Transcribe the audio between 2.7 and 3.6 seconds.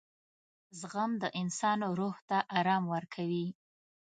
ورکوي.